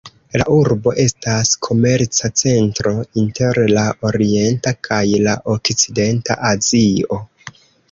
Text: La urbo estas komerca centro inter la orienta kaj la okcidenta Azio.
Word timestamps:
La 0.41 0.45
urbo 0.53 0.93
estas 1.01 1.51
komerca 1.67 2.31
centro 2.43 2.95
inter 3.25 3.61
la 3.75 3.85
orienta 4.11 4.75
kaj 4.89 5.05
la 5.29 5.39
okcidenta 5.59 6.41
Azio. 6.53 7.23